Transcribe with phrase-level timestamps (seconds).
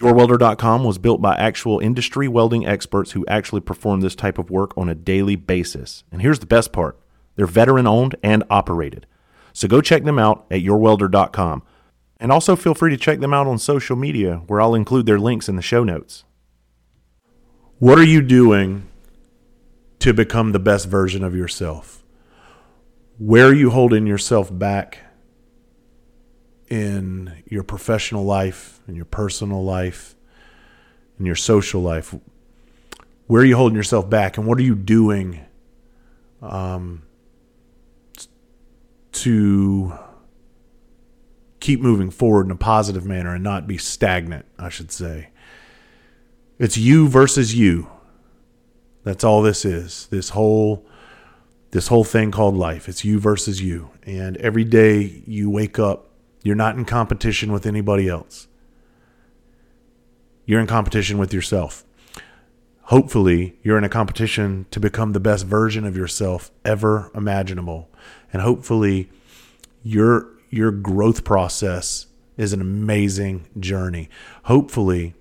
[0.00, 4.76] YourWelder.com was built by actual industry welding experts who actually perform this type of work
[4.76, 6.02] on a daily basis.
[6.10, 6.98] And here's the best part
[7.36, 9.06] they're veteran owned and operated.
[9.52, 11.62] So go check them out at YourWelder.com.
[12.18, 15.18] And also feel free to check them out on social media, where I'll include their
[15.18, 16.24] links in the show notes.
[17.78, 18.86] What are you doing
[19.98, 22.04] to become the best version of yourself?
[23.18, 24.98] Where are you holding yourself back
[26.72, 30.14] in your professional life, in your personal life,
[31.18, 32.14] in your social life?
[33.26, 35.44] Where are you holding yourself back, and what are you doing
[36.40, 37.02] um,
[39.12, 39.98] to
[41.60, 44.46] keep moving forward in a positive manner and not be stagnant?
[44.58, 45.28] I should say.
[46.58, 47.90] It's you versus you.
[49.04, 50.06] That's all this is.
[50.06, 50.86] This whole
[51.72, 52.88] this whole thing called life.
[52.88, 53.90] It's you versus you.
[54.04, 56.11] And every day you wake up
[56.42, 58.48] you're not in competition with anybody else.
[60.44, 61.84] You're in competition with yourself.
[62.86, 67.88] Hopefully, you're in a competition to become the best version of yourself ever imaginable.
[68.32, 69.08] And hopefully,
[69.82, 74.08] your your growth process is an amazing journey.
[74.44, 75.14] Hopefully,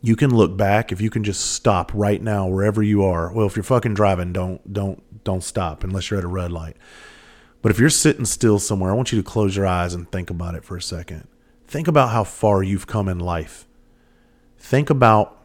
[0.00, 3.32] you can look back if you can just stop right now wherever you are.
[3.32, 6.76] Well, if you're fucking driving, don't don't don't stop unless you're at a red light.
[7.64, 10.28] But if you're sitting still somewhere, I want you to close your eyes and think
[10.28, 11.26] about it for a second.
[11.66, 13.66] Think about how far you've come in life.
[14.58, 15.42] Think about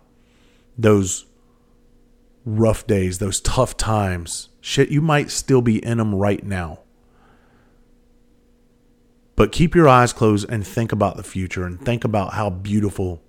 [0.78, 1.28] those
[2.44, 4.50] rough days, those tough times.
[4.60, 6.80] Shit, you might still be in them right now.
[9.38, 13.24] But keep your eyes closed and think about the future and think about how beautiful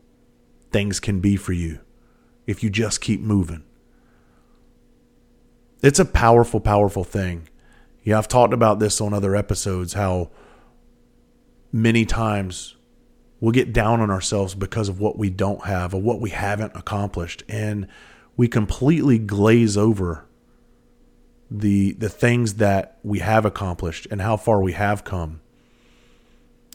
[0.72, 1.78] things can be for you
[2.48, 3.62] if you just keep moving.
[5.80, 7.46] It's a powerful, powerful thing
[8.02, 10.30] yeah, I've talked about this on other episodes how
[11.72, 12.76] many times
[13.40, 16.72] we'll get down on ourselves because of what we don't have or what we haven't
[16.74, 17.86] accomplished and
[18.36, 20.24] we completely glaze over
[21.50, 25.40] the the things that we have accomplished and how far we have come.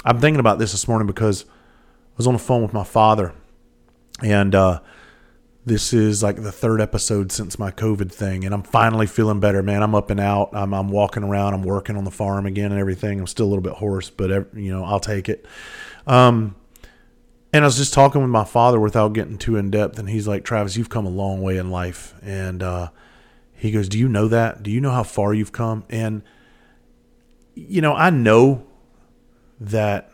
[0.04, 3.34] I'm thinking about this this morning because I was on the phone with my father
[4.22, 4.82] and uh,
[5.66, 9.64] this is like the third episode since my COVID thing, and I'm finally feeling better,
[9.64, 9.82] man.
[9.82, 10.50] I'm up and out.
[10.54, 11.56] I'm, I'm walking around.
[11.56, 13.20] I'm working on the farm again and everything.
[13.20, 15.46] I'm still a little bit hoarse, but you know I'll take it.
[16.06, 16.56] Um,
[17.52, 20.28] and I was just talking with my father without getting too in depth, and he's
[20.28, 22.90] like, "Travis, you've come a long way in life." And uh,
[23.54, 24.62] he goes, "Do you know that?
[24.62, 26.22] Do you know how far you've come?" And
[27.56, 28.68] you know, I know
[29.60, 30.12] that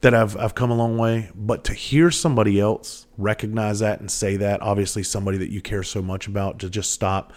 [0.00, 4.10] that I've I've come a long way, but to hear somebody else recognize that and
[4.10, 7.32] say that, obviously somebody that you care so much about, to just stop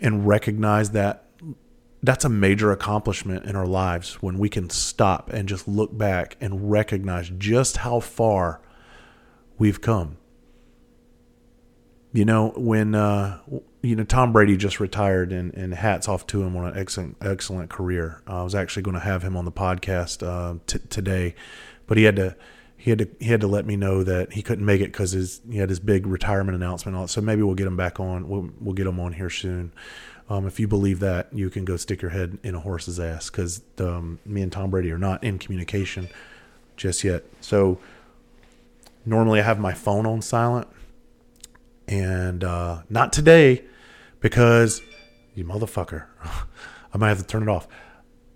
[0.00, 1.26] and recognize that
[2.02, 6.36] that's a major accomplishment in our lives when we can stop and just look back
[6.40, 8.60] and recognize just how far
[9.56, 10.16] we've come.
[12.12, 13.38] You know, when uh,
[13.82, 17.16] you know Tom Brady just retired, and, and hats off to him on an excellent
[17.20, 18.22] excellent career.
[18.28, 21.34] Uh, I was actually going to have him on the podcast uh, t- today,
[21.86, 22.36] but he had to
[22.76, 25.12] he had to he had to let me know that he couldn't make it because
[25.12, 27.10] his he had his big retirement announcement.
[27.10, 28.28] So maybe we'll get him back on.
[28.28, 29.72] We'll we'll get him on here soon.
[30.30, 33.28] Um, if you believe that, you can go stick your head in a horse's ass
[33.28, 36.08] because um, me and Tom Brady are not in communication
[36.76, 37.24] just yet.
[37.40, 37.80] So
[39.04, 40.68] normally I have my phone on silent
[41.88, 43.64] and uh, not today
[44.22, 44.80] because
[45.34, 46.06] you motherfucker,
[46.94, 47.68] I might have to turn it off.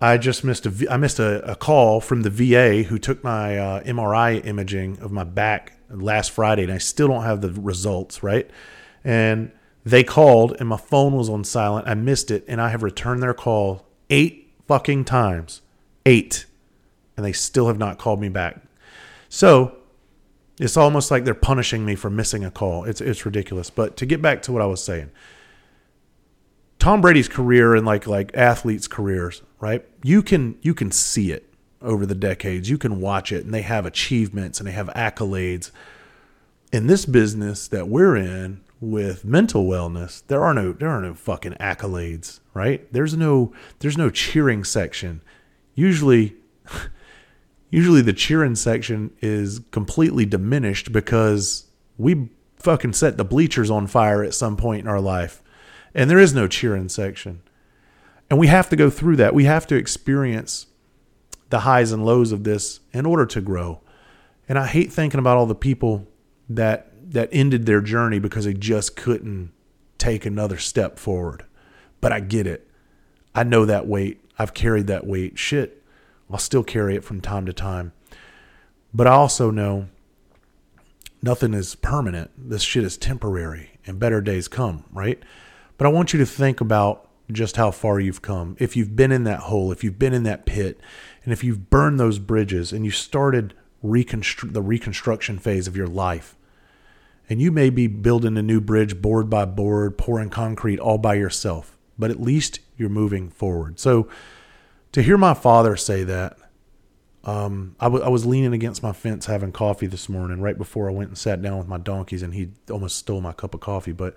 [0.01, 3.57] I just missed a I missed a, a call from the VA who took my
[3.57, 8.23] uh, MRI imaging of my back last Friday, and I still don't have the results.
[8.23, 8.51] Right,
[9.03, 9.53] and
[9.85, 11.89] they called, and my phone was on silent.
[11.89, 15.63] I missed it, and I have returned their call eight fucking times,
[16.05, 16.45] eight,
[17.17, 18.61] and they still have not called me back.
[19.31, 19.77] So
[20.61, 22.85] it's almost like they're punishing me for missing a call.
[22.85, 23.71] It's it's ridiculous.
[23.71, 25.11] But to get back to what I was saying,
[26.79, 29.85] Tom Brady's career and like like athletes' careers, right?
[30.03, 32.69] You can you can see it over the decades.
[32.69, 35.71] You can watch it and they have achievements and they have accolades.
[36.73, 41.15] In this business that we're in with mental wellness, there are no there are no
[41.15, 42.91] fucking accolades, right?
[42.93, 45.23] There's no there's no cheering section.
[45.75, 46.35] Usually
[47.71, 51.67] usually the cheering section is completely diminished because
[51.99, 55.43] we fucking set the bleachers on fire at some point in our life.
[55.97, 57.41] And there is no cheering section.
[58.29, 59.35] And we have to go through that.
[59.35, 60.67] We have to experience
[61.49, 63.81] the highs and lows of this in order to grow.
[64.47, 66.07] And I hate thinking about all the people
[66.51, 69.53] that that ended their journey because they just couldn't
[69.97, 71.47] take another step forward.
[72.01, 72.69] But I get it.
[73.35, 74.23] I know that weight.
[74.39, 75.39] I've carried that weight.
[75.39, 75.83] Shit.
[76.31, 77.93] I'll still carry it from time to time.
[78.93, 79.89] But I also know
[81.23, 82.33] nothing is permanent.
[82.37, 85.23] This shit is temporary and better days come, right?
[85.79, 88.57] But I want you to think about just how far you've come.
[88.59, 90.81] If you've been in that hole, if you've been in that pit,
[91.25, 95.89] and if you've burned those bridges and you started reconstru- the reconstruction phase of your
[95.89, 96.37] life,
[97.29, 101.15] and you may be building a new bridge board by board, pouring concrete all by
[101.15, 103.81] yourself, but at least you're moving forward.
[103.81, 104.09] So
[104.93, 106.39] to hear my father say that,
[107.25, 110.89] um, I, w- I was leaning against my fence having coffee this morning right before
[110.89, 113.61] I went and sat down with my donkeys, and he almost stole my cup of
[113.61, 113.91] coffee.
[113.91, 114.17] But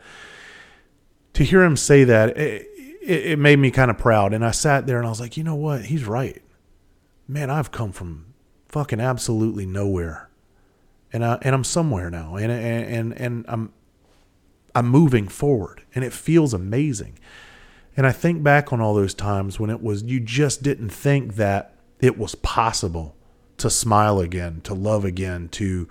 [1.33, 2.67] to hear him say that, it,
[3.01, 4.33] it, made me kind of proud.
[4.33, 5.85] And I sat there and I was like, you know what?
[5.85, 6.41] He's right.
[7.27, 8.33] Man, I've come from
[8.69, 10.29] fucking absolutely nowhere,
[11.11, 13.73] and I and I'm somewhere now, and and and, and I'm
[14.73, 17.19] I'm moving forward, and it feels amazing.
[17.97, 21.35] And I think back on all those times when it was you just didn't think
[21.35, 23.15] that it was possible
[23.57, 25.87] to smile again, to love again, to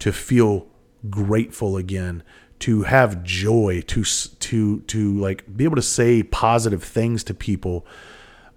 [0.00, 0.66] to feel
[1.08, 2.22] grateful again,
[2.60, 7.86] to have joy, to to to like be able to say positive things to people.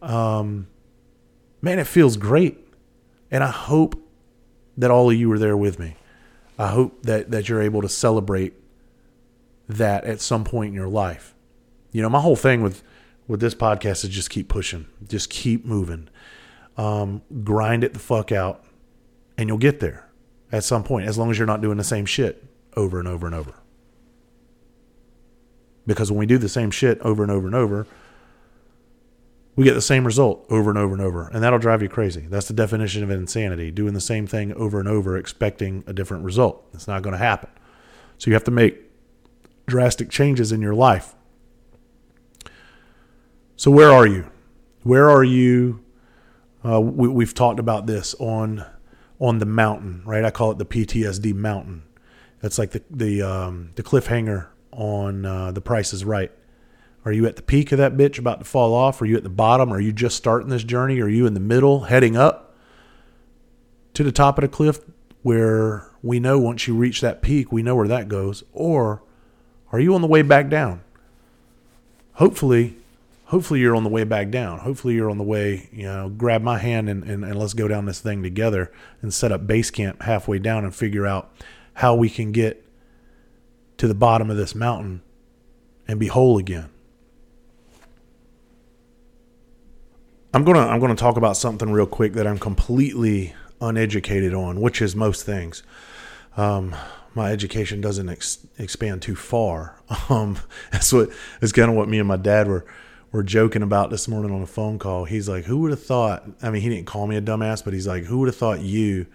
[0.02, 0.68] Um,
[1.62, 2.58] man, it feels great,
[3.30, 4.02] and I hope
[4.78, 5.96] that all of you are there with me.
[6.58, 8.54] I hope that that you're able to celebrate
[9.68, 11.36] that at some point in your life.
[11.92, 12.84] You know, my whole thing with
[13.28, 16.10] with this podcast is just keep pushing, just keep moving
[16.80, 18.64] um, grind it the fuck out,
[19.38, 20.10] and you'll get there
[20.50, 22.42] at some point, as long as you're not doing the same shit
[22.78, 23.54] over and over and over.
[25.90, 27.88] Because when we do the same shit over and over and over,
[29.56, 31.28] we get the same result over and over and over.
[31.34, 32.28] And that'll drive you crazy.
[32.30, 36.24] That's the definition of insanity doing the same thing over and over, expecting a different
[36.24, 36.64] result.
[36.76, 37.50] It's not going to happen.
[38.20, 38.78] So you have to make
[39.66, 41.16] drastic changes in your life.
[43.56, 44.30] So, where are you?
[44.84, 45.84] Where are you
[46.64, 48.64] uh, we, have talked about this on
[49.20, 50.24] on the mountain, right?
[50.24, 51.82] I call it the PTSD mountain.
[52.42, 54.48] That's like the the um, the cliffhanger
[54.80, 56.32] on uh, The Price is Right.
[57.06, 59.02] Are you at the peak of that bitch about to fall off?
[59.02, 59.72] Are you at the bottom?
[59.72, 61.00] Are you just starting this journey?
[61.02, 62.56] Are you in the middle, heading up
[63.94, 64.80] to the top of the cliff
[65.22, 68.44] where we know once you reach that peak, we know where that goes?
[68.54, 69.04] Or
[69.72, 70.82] are you on the way back down?
[72.14, 72.76] Hopefully,
[73.26, 74.60] hopefully you're on the way back down.
[74.60, 77.68] Hopefully you're on the way, you know, grab my hand and, and, and let's go
[77.68, 78.72] down this thing together
[79.02, 81.32] and set up base camp halfway down and figure out
[81.76, 82.66] how we can get
[83.80, 85.02] to the bottom of this mountain
[85.88, 86.70] and be whole again.
[90.34, 94.82] I'm gonna I'm gonna talk about something real quick that I'm completely uneducated on, which
[94.82, 95.64] is most things.
[96.38, 96.76] Um,
[97.16, 99.76] my education doesn't ex- expand too far.
[100.10, 100.38] Um,
[100.72, 101.10] that's what
[101.42, 102.66] is kind of what me and my dad were
[103.12, 105.06] were joking about this morning on a phone call.
[105.06, 107.74] He's like, "Who would have thought?" I mean, he didn't call me a dumbass, but
[107.74, 109.08] he's like, "Who would have thought you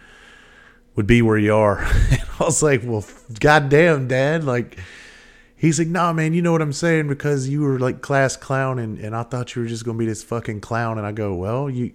[0.96, 1.78] would be where you are?"
[2.10, 3.04] And I was like, "Well,
[3.40, 4.78] goddamn, Dad!" Like,
[5.56, 8.78] he's like, "Nah, man, you know what I'm saying because you were like class clown,
[8.78, 11.34] and and I thought you were just gonna be this fucking clown." And I go,
[11.34, 11.92] "Well, you."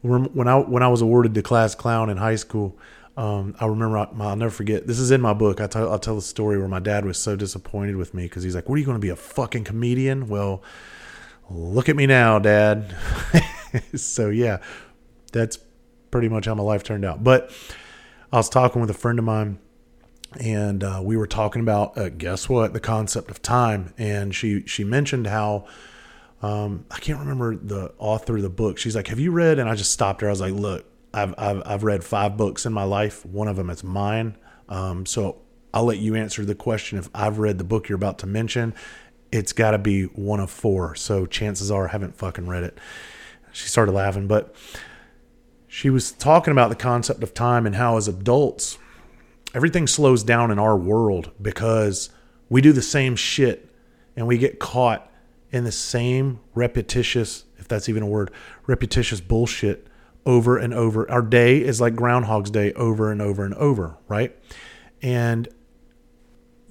[0.00, 2.78] When I when I was awarded the class clown in high school,
[3.18, 4.86] um, I remember, I'll never forget.
[4.86, 5.60] This is in my book.
[5.60, 8.44] I tell, I'll tell the story where my dad was so disappointed with me because
[8.44, 10.62] he's like, "What are you going to be a fucking comedian?" Well,
[11.50, 12.94] look at me now, Dad.
[13.96, 14.58] so yeah,
[15.32, 15.58] that's
[16.12, 17.24] pretty much how my life turned out.
[17.24, 17.50] But
[18.32, 19.58] I was talking with a friend of mine,
[20.38, 24.66] and uh, we were talking about uh, guess what the concept of time, and she
[24.66, 25.66] she mentioned how.
[26.40, 28.78] Um, I can't remember the author of the book.
[28.78, 30.28] She's like, "Have you read?" And I just stopped her.
[30.28, 33.24] I was like, "Look, I've I've, I've read five books in my life.
[33.26, 34.36] One of them is mine.
[34.68, 35.40] Um, so
[35.72, 38.74] I'll let you answer the question if I've read the book you're about to mention,
[39.32, 40.94] it's got to be one of four.
[40.94, 42.78] So chances are I haven't fucking read it.
[43.52, 44.54] She started laughing, but
[45.68, 48.78] she was talking about the concept of time and how as adults,
[49.54, 52.08] everything slows down in our world because
[52.48, 53.70] we do the same shit
[54.16, 55.12] and we get caught
[55.52, 58.30] in the same repetitious, if that's even a word,
[58.66, 59.86] repetitious bullshit
[60.24, 61.08] over and over.
[61.10, 64.36] Our day is like Groundhog's Day over and over and over, right?
[65.02, 65.48] And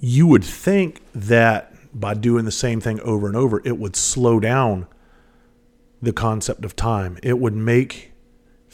[0.00, 4.38] you would think that by doing the same thing over and over, it would slow
[4.40, 4.86] down
[6.02, 7.18] the concept of time.
[7.22, 8.07] It would make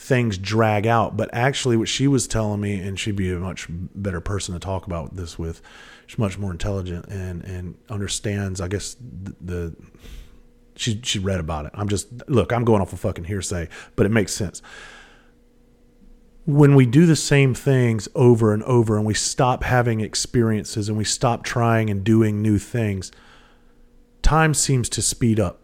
[0.04, 1.16] things drag out.
[1.16, 4.60] But actually, what she was telling me, and she'd be a much better person to
[4.60, 5.62] talk about this with,
[6.06, 9.76] she's much more intelligent and and understands, I guess, the, the
[10.76, 11.72] she she read about it.
[11.74, 14.60] I'm just look, I'm going off a of fucking hearsay, but it makes sense.
[16.46, 20.98] When we do the same things over and over and we stop having experiences and
[20.98, 23.10] we stop trying and doing new things,
[24.20, 25.60] time seems to speed up.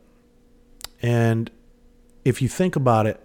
[1.03, 1.51] And
[2.25, 3.23] if you think about it,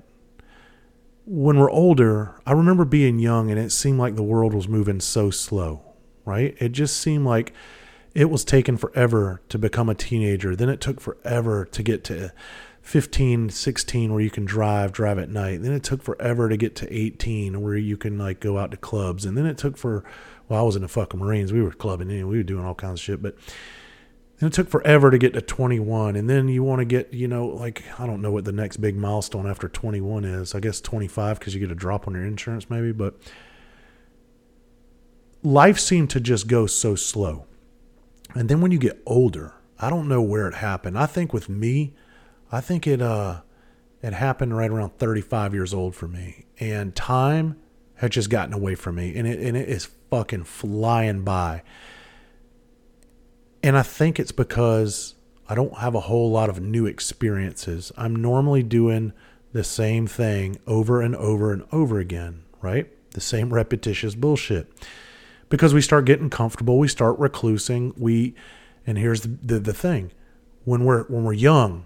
[1.25, 4.99] when we're older, I remember being young and it seemed like the world was moving
[4.99, 5.81] so slow,
[6.23, 6.55] right?
[6.59, 7.53] It just seemed like
[8.13, 10.55] it was taken forever to become a teenager.
[10.55, 12.31] Then it took forever to get to
[12.81, 15.63] 15, 16 where you can drive, drive at night.
[15.63, 18.77] Then it took forever to get to 18 where you can like go out to
[18.77, 19.25] clubs.
[19.25, 20.03] And then it took for,
[20.47, 21.51] well, I was in the fucking Marines.
[21.51, 23.23] We were clubbing in, we were doing all kinds of shit.
[23.23, 23.35] But
[24.39, 26.15] then it took forever to get to 21.
[26.15, 28.77] And then you want to get, you know, like, I don't know what the next
[28.77, 30.53] big milestone after 21 is.
[30.53, 32.91] I guess 25 because you get a drop on your insurance maybe.
[32.91, 33.15] But
[35.41, 37.45] life seemed to just go so slow
[38.35, 40.99] and then when you get older, I don't know where it happened.
[40.99, 41.93] I think with me,
[42.51, 43.41] I think it uh
[44.03, 46.45] it happened right around 35 years old for me.
[46.59, 47.57] And time
[47.95, 51.63] had just gotten away from me and it and it is fucking flying by.
[53.65, 55.15] And I think it's because
[55.49, 57.91] I don't have a whole lot of new experiences.
[57.97, 59.11] I'm normally doing
[59.53, 62.87] the same thing over and over and over again, right?
[63.13, 64.71] The same repetitious bullshit
[65.49, 68.35] because we start getting comfortable, we start reclusing, we
[68.85, 70.11] and here's the, the, the thing.
[70.63, 71.85] When we're when we're young,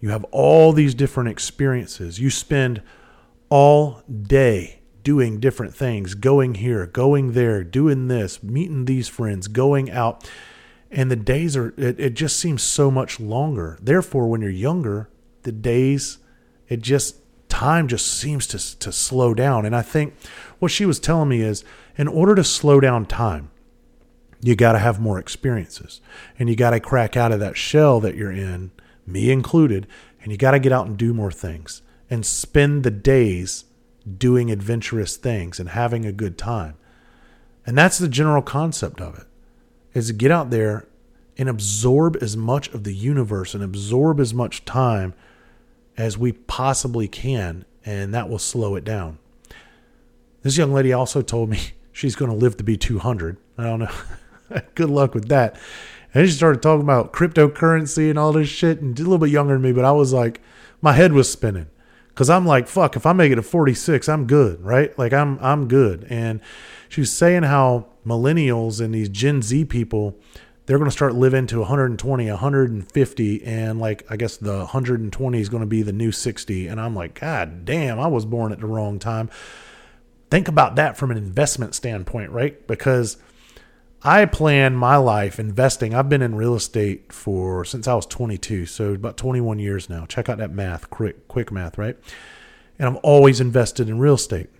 [0.00, 2.20] you have all these different experiences.
[2.20, 2.82] You spend
[3.48, 9.90] all day doing different things, going here, going there, doing this, meeting these friends, going
[9.90, 10.30] out.
[10.96, 13.78] And the days are, it, it just seems so much longer.
[13.82, 15.10] Therefore, when you're younger,
[15.42, 16.18] the days,
[16.68, 17.16] it just,
[17.50, 19.66] time just seems to, to slow down.
[19.66, 20.14] And I think
[20.58, 21.64] what she was telling me is
[21.98, 23.50] in order to slow down time,
[24.40, 26.00] you got to have more experiences
[26.38, 28.70] and you got to crack out of that shell that you're in,
[29.06, 29.86] me included,
[30.22, 33.66] and you got to get out and do more things and spend the days
[34.16, 36.76] doing adventurous things and having a good time.
[37.66, 39.26] And that's the general concept of it.
[39.96, 40.86] Is to get out there
[41.38, 45.14] and absorb as much of the universe and absorb as much time
[45.96, 49.18] as we possibly can and that will slow it down.
[50.42, 51.60] This young lady also told me
[51.92, 53.38] she's going to live to be 200.
[53.56, 54.60] I don't know.
[54.74, 55.56] Good luck with that.
[56.12, 59.54] And she started talking about cryptocurrency and all this shit and a little bit younger
[59.54, 60.40] than me, but I was like,
[60.82, 61.68] my head was spinning
[62.08, 64.98] because I'm like, fuck, if I make it to 46, I'm good, right?
[64.98, 66.06] Like I'm, I'm good.
[66.10, 66.40] And
[66.88, 70.18] she was saying how millennials and these Gen Z people,
[70.66, 75.48] they're going to start living to 120, 150, and like I guess the 120 is
[75.48, 76.68] going to be the new 60.
[76.68, 79.30] And I'm like, God damn, I was born at the wrong time
[80.30, 82.66] think about that from an investment standpoint, right?
[82.66, 83.16] Because
[84.02, 85.94] I plan my life investing.
[85.94, 90.06] I've been in real estate for since I was 22, so about 21 years now.
[90.06, 91.96] Check out that math, quick quick math, right?
[92.78, 94.50] And I'm always invested in real estate.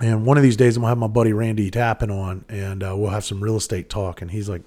[0.00, 2.96] And one of these days, I'm gonna have my buddy Randy Tapping on, and uh,
[2.96, 4.22] we'll have some real estate talk.
[4.22, 4.62] And he's like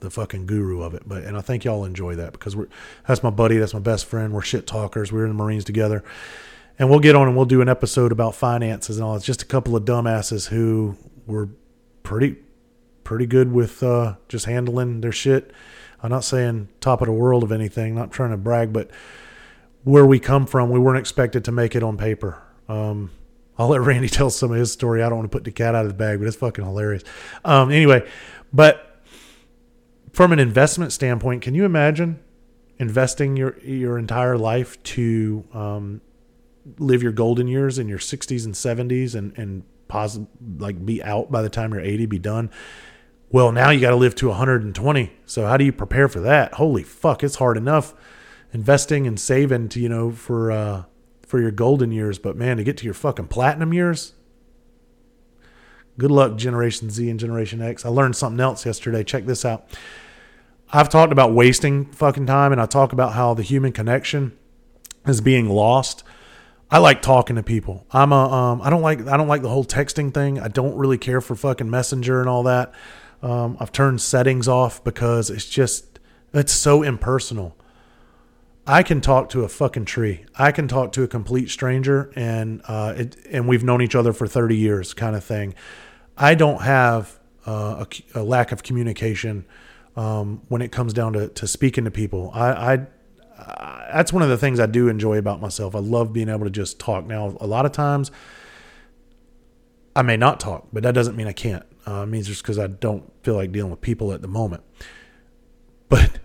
[0.00, 1.04] the fucking guru of it.
[1.06, 2.68] But and I think y'all enjoy that because we're
[3.06, 4.32] that's my buddy, that's my best friend.
[4.32, 5.12] We're shit talkers.
[5.12, 6.02] We are in the Marines together
[6.78, 9.16] and we'll get on and we'll do an episode about finances and all.
[9.16, 10.96] It's just a couple of dumbasses who
[11.26, 11.48] were
[12.02, 12.36] pretty
[13.04, 15.52] pretty good with uh, just handling their shit.
[16.02, 18.90] I'm not saying top of the world of anything, not trying to brag, but
[19.84, 22.42] where we come from, we weren't expected to make it on paper.
[22.68, 23.10] Um,
[23.58, 25.02] I'll let Randy tell some of his story.
[25.02, 27.02] I don't want to put the cat out of the bag, but it's fucking hilarious.
[27.44, 28.08] Um, anyway,
[28.52, 29.00] but
[30.12, 32.20] from an investment standpoint, can you imagine
[32.78, 36.00] investing your your entire life to um,
[36.78, 40.20] live your golden years in your 60s and 70s and and pos-
[40.58, 42.50] like be out by the time you're 80 be done
[43.30, 46.54] well now you got to live to 120 so how do you prepare for that
[46.54, 47.94] holy fuck it's hard enough
[48.52, 50.84] investing and saving to you know for uh
[51.32, 54.12] for your golden years but man to get to your fucking platinum years
[55.96, 59.64] good luck generation z and generation x i learned something else yesterday check this out
[60.74, 64.36] i've talked about wasting fucking time and i talk about how the human connection
[65.06, 66.04] is being lost
[66.70, 67.86] I like talking to people.
[67.90, 70.40] I'm a um, I don't like I don't like the whole texting thing.
[70.40, 72.72] I don't really care for fucking messenger and all that.
[73.20, 75.98] Um, I've turned settings off because it's just
[76.32, 77.54] it's so impersonal.
[78.66, 80.24] I can talk to a fucking tree.
[80.36, 84.12] I can talk to a complete stranger, and uh, it, and we've known each other
[84.12, 85.54] for thirty years, kind of thing.
[86.16, 89.46] I don't have uh, a, a, lack of communication
[89.96, 92.30] um, when it comes down to, to speaking to people.
[92.34, 92.72] I, I,
[93.38, 95.74] I, that's one of the things I do enjoy about myself.
[95.74, 97.06] I love being able to just talk.
[97.06, 98.12] Now, a lot of times,
[99.96, 101.64] I may not talk, but that doesn't mean I can't.
[101.86, 104.62] Uh, it means just because I don't feel like dealing with people at the moment.
[105.88, 106.20] But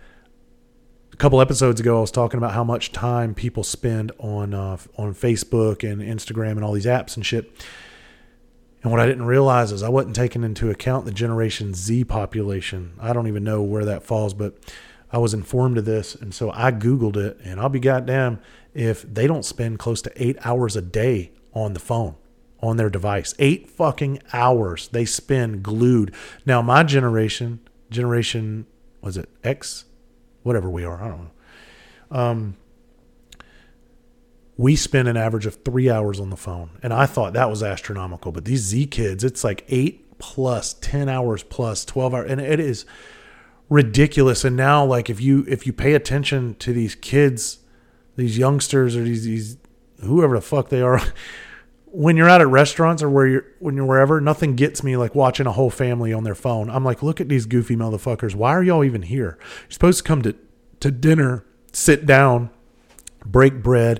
[1.18, 4.78] a couple episodes ago, I was talking about how much time people spend on uh,
[4.98, 7.52] on Facebook and Instagram and all these apps and shit.
[8.84, 12.94] And what I didn't realize is I wasn't taking into account the Generation Z population.
[13.00, 14.60] I don't even know where that falls, but
[15.12, 17.40] I was informed of this, and so I Googled it.
[17.44, 18.40] And I'll be goddamn
[18.76, 22.14] if they don't spend close to eight hours a day on the phone,
[22.62, 23.34] on their device.
[23.40, 26.14] Eight fucking hours they spend glued.
[26.46, 28.68] Now, my generation, generation,
[29.02, 29.86] was it X?
[30.48, 31.02] Whatever we are.
[31.04, 32.20] I don't know.
[32.20, 32.58] Um,
[34.56, 37.62] we spend an average of three hours on the phone, and I thought that was
[37.62, 38.32] astronomical.
[38.32, 42.60] But these Z kids, it's like eight plus, ten hours plus, twelve hours, and it
[42.60, 42.86] is
[43.70, 44.44] ridiculous.
[44.44, 47.60] And now, like if you if you pay attention to these kids,
[48.16, 49.58] these youngsters, or these these
[50.04, 51.02] whoever the fuck they are.
[51.98, 55.16] when you're out at restaurants or where you're when you're wherever, nothing gets me like
[55.16, 56.70] watching a whole family on their phone.
[56.70, 58.36] I'm like, look at these goofy motherfuckers.
[58.36, 59.40] Why are y'all even here?
[59.64, 60.36] You're supposed to come to
[60.80, 62.52] to dinner, sit down,
[63.26, 64.00] break bread,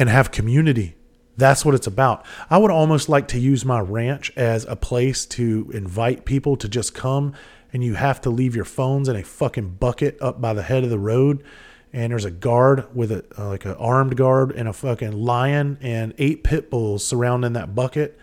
[0.00, 0.96] and have community.
[1.36, 2.26] That's what it's about.
[2.50, 6.68] I would almost like to use my ranch as a place to invite people to
[6.68, 7.34] just come
[7.72, 10.82] and you have to leave your phones in a fucking bucket up by the head
[10.82, 11.44] of the road
[11.94, 15.78] and there's a guard with a uh, like an armed guard and a fucking lion
[15.80, 18.18] and eight pit bulls surrounding that bucket,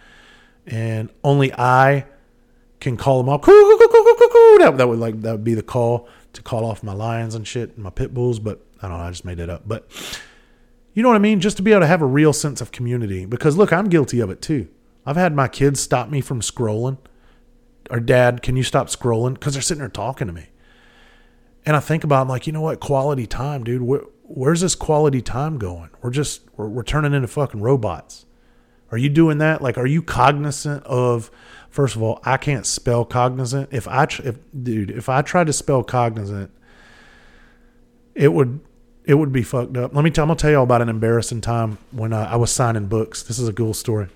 [0.67, 2.05] and only I
[2.81, 3.43] can call them off.
[3.43, 7.47] That, that would like that would be the call to call off my lions and
[7.47, 9.03] shit and my pit bulls, but I don't know.
[9.05, 9.89] I just made it up, but
[10.93, 11.39] you know what I mean.
[11.39, 14.19] Just to be able to have a real sense of community, because look, I'm guilty
[14.19, 14.67] of it too.
[15.05, 16.98] I've had my kids stop me from scrolling.
[17.89, 19.33] Or dad, can you stop scrolling?
[19.33, 20.48] Because they're sitting there talking to me.
[21.65, 22.79] And I think about, I'm like, you know what?
[22.79, 23.81] Quality time, dude.
[23.81, 25.89] Where, where's this quality time going?
[26.01, 28.25] We're just, we're, we're turning into fucking robots.
[28.91, 29.61] Are you doing that?
[29.61, 31.31] Like, are you cognizant of,
[31.69, 33.69] first of all, I can't spell cognizant.
[33.71, 36.51] If I, if, dude, if I tried to spell cognizant,
[38.15, 38.59] it would,
[39.05, 39.95] it would be fucked up.
[39.95, 42.35] Let me tell, I'm gonna tell you all about an embarrassing time when I, I
[42.35, 43.24] was signing books.
[43.24, 44.07] This is a cool story.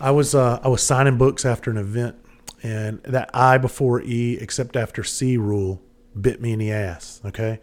[0.00, 2.16] I was, uh, I was signing books after an event
[2.62, 5.82] and that I before E except after C rule
[6.18, 7.20] bit me in the ass.
[7.24, 7.60] Okay.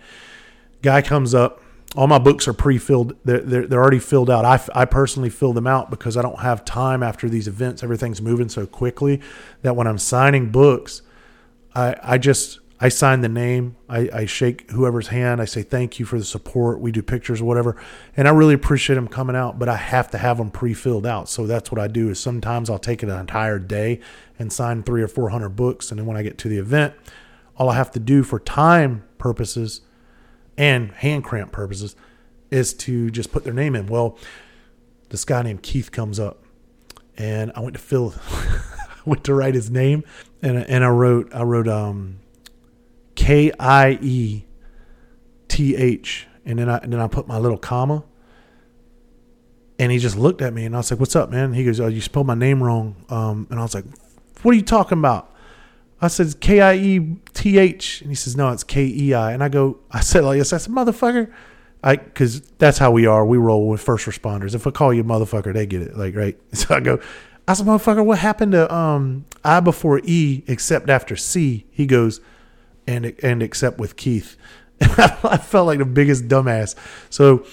[0.81, 1.61] Guy comes up.
[1.95, 3.15] All my books are pre-filled.
[3.25, 4.45] They're, they're, they're already filled out.
[4.45, 7.81] I, I personally fill them out because I don't have time after these events.
[7.81, 9.21] Everything's moving so quickly
[9.63, 11.01] that when I'm signing books,
[11.73, 13.75] I, I just I sign the name.
[13.89, 15.41] I, I, shake whoever's hand.
[15.41, 16.79] I say thank you for the support.
[16.79, 17.75] We do pictures whatever,
[18.15, 19.59] and I really appreciate them coming out.
[19.59, 21.27] But I have to have them pre-filled out.
[21.27, 22.09] So that's what I do.
[22.09, 23.99] Is sometimes I'll take an entire day
[24.37, 26.93] and sign three or four hundred books, and then when I get to the event,
[27.57, 29.81] all I have to do for time purposes
[30.57, 31.97] and hand cramp purposes
[32.49, 33.87] is to just put their name in.
[33.87, 34.17] Well,
[35.09, 36.43] this guy named Keith comes up,
[37.17, 38.13] and I went to fill,
[39.05, 40.05] went to write his name,
[40.41, 42.19] and and I wrote I wrote um
[43.19, 44.45] K I E
[45.49, 48.05] T H, and then I and then I put my little comma.
[49.77, 51.81] And he just looked at me, and I was like, "What's up, man?" He goes,
[51.81, 53.83] "Oh, you spelled my name wrong." Um, and I was like,
[54.41, 55.35] "What are you talking about?"
[56.01, 59.33] I said, "K I E T H," and he says, "No, it's K E I.
[59.33, 61.29] And I go, I said like this, I said, "Motherfucker."
[61.83, 63.25] I because that's how we are.
[63.25, 64.55] We roll with first responders.
[64.55, 65.97] If I call you motherfucker, they get it.
[65.97, 66.37] Like right.
[66.53, 66.99] So I go,
[67.49, 71.65] I said, motherfucker, what happened to um I before E except after C?
[71.71, 72.21] He goes,
[72.89, 74.35] and and except with Keith.
[74.81, 76.75] I felt like the biggest dumbass.
[77.09, 77.45] So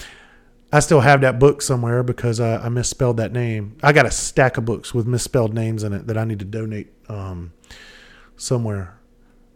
[0.72, 3.76] I still have that book somewhere because I, I, misspelled that name.
[3.82, 6.44] I got a stack of books with misspelled names in it that I need to
[6.44, 7.52] donate um,
[8.36, 8.98] somewhere.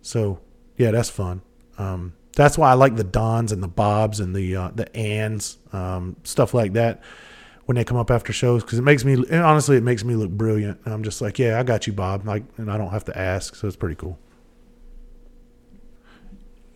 [0.02, 0.40] So
[0.76, 1.42] yeah, that's fun.
[1.78, 5.58] Um, that's why I like the Dons and the Bobs and the uh, the Anns
[5.72, 7.02] um, stuff like that
[7.66, 10.30] when they come up after shows because it makes me honestly it makes me look
[10.30, 10.80] brilliant.
[10.86, 12.26] I'm just like, yeah, I got you, Bob.
[12.26, 14.18] Like, and I don't have to ask, so it's pretty cool.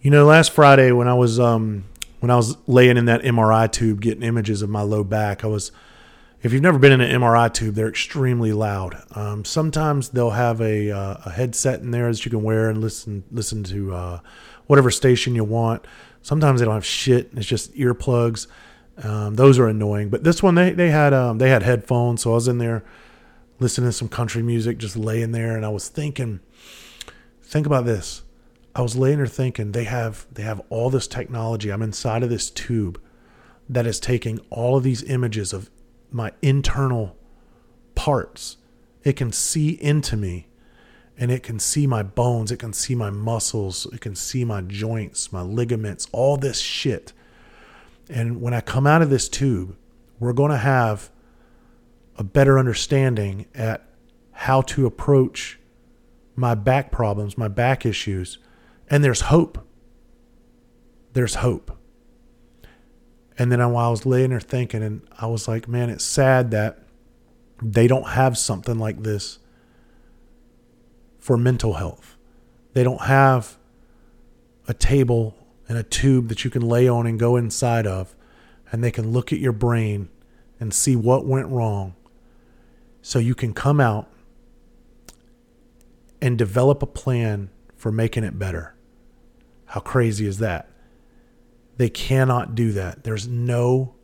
[0.05, 1.87] You know, last Friday when I was um,
[2.21, 5.47] when I was laying in that MRI tube getting images of my low back, I
[5.47, 5.73] was.
[6.43, 9.03] If you've never been in an MRI tube, they're extremely loud.
[9.13, 12.83] Um, sometimes they'll have a, uh, a headset in there that you can wear and
[12.83, 14.21] listen listen to uh,
[14.67, 15.87] whatever station you want.
[16.21, 17.31] Sometimes they don't have shit.
[17.33, 18.47] It's just earplugs.
[19.03, 20.11] Um, those are annoying.
[20.11, 22.85] But this one, they they had um, they had headphones, so I was in there
[23.59, 26.41] listening to some country music, just laying there, and I was thinking,
[27.43, 28.21] think about this.
[28.77, 31.71] I was laying there thinking they have they have all this technology.
[31.71, 33.01] I'm inside of this tube
[33.69, 35.71] that is taking all of these images of
[36.11, 37.17] my internal
[37.95, 38.57] parts.
[39.05, 40.49] It can see into me
[41.17, 44.61] and it can see my bones, it can see my muscles, it can see my
[44.63, 47.13] joints, my ligaments, all this shit.
[48.09, 49.77] And when I come out of this tube,
[50.19, 51.11] we're going to have
[52.17, 53.87] a better understanding at
[54.33, 55.59] how to approach
[56.37, 58.39] my back problems, my back issues,
[58.89, 59.67] and there's hope.
[61.13, 61.77] There's hope.
[63.39, 66.51] And then while I was laying there thinking, and I was like, man, it's sad
[66.53, 66.79] that
[67.63, 69.39] they don't have something like this
[71.19, 72.17] for mental health.
[72.75, 73.57] They don't have
[74.69, 75.37] a table
[75.69, 78.15] and a tube that you can lay on and go inside of,
[78.71, 80.09] and they can look at your brain
[80.61, 81.95] and see what went wrong
[83.03, 84.09] so you can come out
[86.21, 88.74] and develop a plan for making it better.
[89.75, 90.71] How crazy is that?
[91.79, 93.03] They cannot do that.
[93.03, 93.97] There's no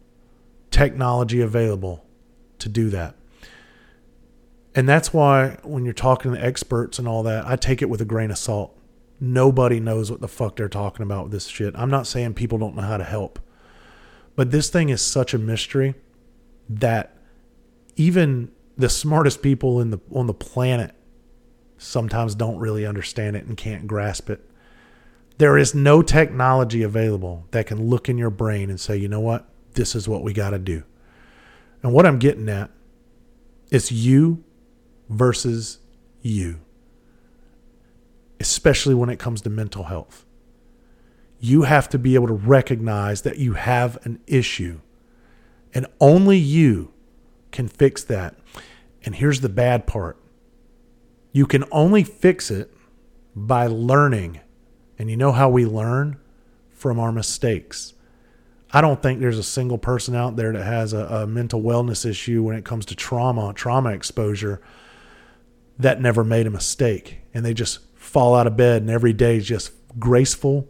[0.72, 2.04] technology available
[2.59, 3.14] to do that.
[4.74, 8.00] And that's why when you're talking to experts and all that, I take it with
[8.00, 8.76] a grain of salt.
[9.20, 11.72] Nobody knows what the fuck they're talking about with this shit.
[11.76, 13.38] I'm not saying people don't know how to help.
[14.35, 15.94] But this thing is such a mystery
[16.68, 17.16] that
[17.94, 20.96] even the smartest people in the on the planet
[21.78, 24.50] sometimes don't really understand it and can't grasp it.
[25.40, 29.20] There is no technology available that can look in your brain and say, you know
[29.20, 29.48] what?
[29.72, 30.83] This is what we got to do.
[31.83, 32.70] And what I'm getting at
[33.70, 34.44] is you
[35.09, 35.79] versus
[36.20, 36.61] you,
[38.38, 40.26] especially when it comes to mental health.
[41.38, 44.83] You have to be able to recognize that you have an issue,
[45.72, 46.92] and only you
[47.50, 48.37] can fix that.
[49.07, 50.18] And here's the bad part
[51.33, 52.70] you can only fix it
[53.35, 54.40] by learning
[55.01, 56.19] and you know how we learn?
[56.75, 57.95] From our mistakes.
[58.71, 62.05] I don't think there's a single person out there that has a, a, mental wellness
[62.05, 64.61] issue when it comes to trauma, trauma exposure,
[65.79, 67.21] that never made a mistake.
[67.33, 70.69] And they just fall out of bed and every day is just graceful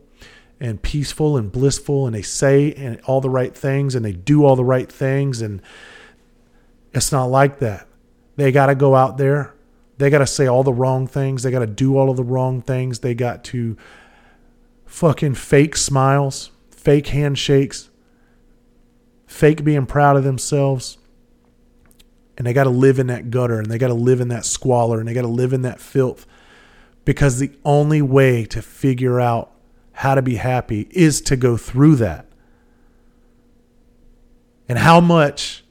[0.60, 2.06] and peaceful and blissful.
[2.06, 5.42] And they say and all the right things and they do all the right things.
[5.42, 5.60] And
[6.94, 7.88] it's not like that.
[8.36, 9.54] They got to go out there.
[9.98, 11.42] They got to say all the wrong things.
[11.42, 13.00] They got to do all of the wrong things.
[13.00, 13.76] They got to
[14.90, 17.90] fucking fake smiles, fake handshakes,
[19.24, 20.98] fake being proud of themselves.
[22.36, 24.44] And they got to live in that gutter and they got to live in that
[24.44, 26.26] squalor and they got to live in that filth
[27.04, 29.52] because the only way to figure out
[29.92, 32.26] how to be happy is to go through that.
[34.68, 35.64] And how much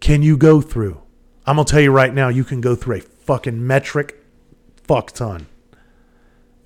[0.00, 1.00] can you go through?
[1.46, 4.24] I'm going to tell you right now, you can go through a fucking metric
[4.82, 5.46] fuck ton.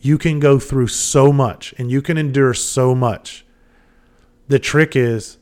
[0.04, 3.46] You can go through so much and you can endure so much.
[4.48, 5.38] The trick is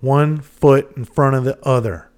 [0.00, 2.10] one foot in front of the other,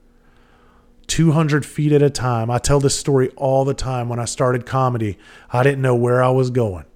[1.09, 2.51] 200 feet at a time.
[2.51, 4.09] I tell this story all the time.
[4.09, 5.19] When I started comedy,
[5.51, 6.87] I didn't know where I was going.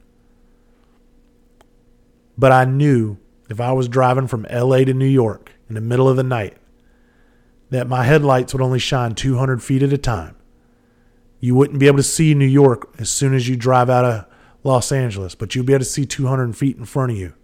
[2.39, 3.19] But I knew
[3.51, 6.57] if I was driving from LA to New York in the middle of the night,
[7.69, 10.35] that my headlights would only shine 200 feet at a time.
[11.41, 14.28] You wouldn't be able to see New York as soon as you drive out of
[14.65, 17.35] Los Angeles, but you'll be able to see 200 feet in front of you.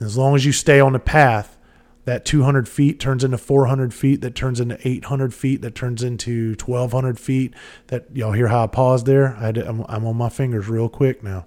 [0.00, 1.56] As long as you stay on the path,
[2.04, 6.56] that 200 feet turns into 400 feet, that turns into 800 feet, that turns into
[6.58, 7.54] 1200 feet.
[7.88, 9.36] That y'all hear how I paused there?
[9.36, 11.46] I am I'm on my fingers real quick now.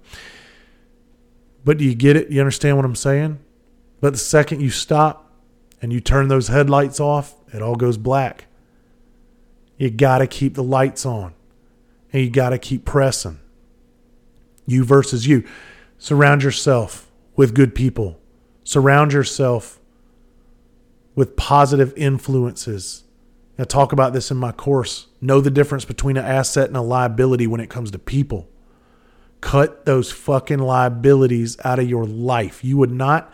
[1.64, 2.30] But do you get it?
[2.30, 3.40] You understand what I'm saying?
[4.00, 5.32] But the second you stop
[5.82, 8.46] and you turn those headlights off, it all goes black.
[9.76, 11.34] You got to keep the lights on
[12.12, 13.40] and you got to keep pressing
[14.66, 15.44] you versus you.
[15.98, 18.20] Surround yourself with good people.
[18.64, 19.80] Surround yourself
[21.14, 23.04] with positive influences.
[23.58, 25.06] I talk about this in my course.
[25.20, 28.48] Know the difference between an asset and a liability when it comes to people.
[29.40, 32.64] Cut those fucking liabilities out of your life.
[32.64, 33.32] You would not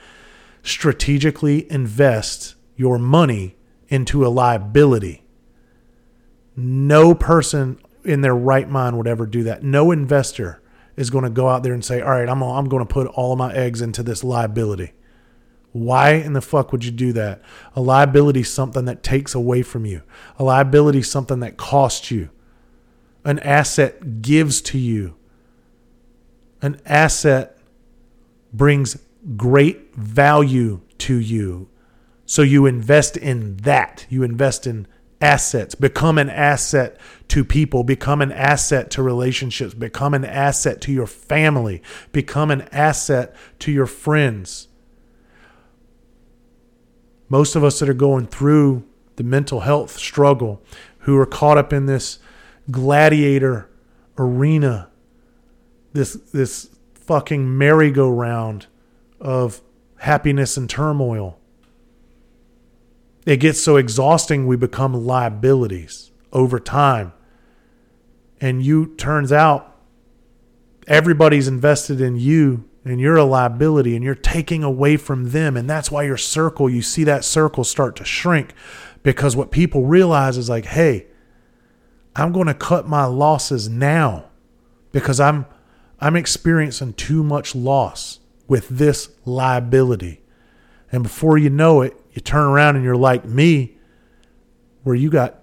[0.62, 3.56] strategically invest your money
[3.88, 5.22] into a liability.
[6.56, 9.62] No person in their right mind would ever do that.
[9.62, 10.59] No investor
[11.00, 13.06] is going to go out there and say, all right, I'm, I'm going to put
[13.06, 14.92] all of my eggs into this liability.
[15.72, 17.40] Why in the fuck would you do that?
[17.74, 20.02] A liability is something that takes away from you.
[20.38, 22.28] A liability is something that costs you.
[23.24, 25.16] An asset gives to you.
[26.60, 27.56] An asset
[28.52, 28.98] brings
[29.36, 31.68] great value to you.
[32.26, 34.06] So you invest in that.
[34.10, 34.86] You invest in
[35.20, 35.74] assets.
[35.74, 37.84] Become an asset to people.
[37.84, 39.74] Become an asset to relationships.
[39.74, 41.82] Become an asset to your family.
[42.12, 44.68] Become an asset to your friends.
[47.28, 48.84] Most of us that are going through
[49.16, 50.62] the mental health struggle,
[51.00, 52.18] who are caught up in this
[52.70, 53.68] gladiator
[54.18, 54.90] arena,
[55.92, 58.66] this this fucking merry-go-round
[59.20, 59.60] of
[59.98, 61.39] happiness and turmoil.
[63.26, 67.12] It gets so exhausting we become liabilities over time.
[68.40, 69.76] And you turns out
[70.86, 75.68] everybody's invested in you and you're a liability and you're taking away from them and
[75.68, 78.54] that's why your circle you see that circle start to shrink
[79.02, 81.06] because what people realize is like hey
[82.16, 84.30] I'm going to cut my losses now
[84.92, 85.46] because I'm
[86.00, 90.22] I'm experiencing too much loss with this liability.
[90.90, 93.76] And before you know it, you turn around and you're like me,
[94.82, 95.42] where you got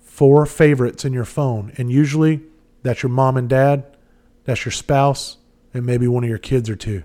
[0.00, 1.72] four favorites in your phone.
[1.76, 2.42] And usually
[2.82, 3.96] that's your mom and dad,
[4.44, 5.38] that's your spouse,
[5.74, 7.04] and maybe one of your kids or two.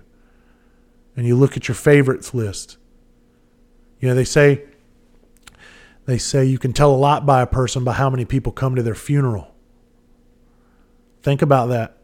[1.16, 2.78] And you look at your favorites list.
[4.00, 4.64] You know, they say
[6.06, 8.76] they say you can tell a lot by a person by how many people come
[8.76, 9.54] to their funeral.
[11.22, 11.98] Think about that.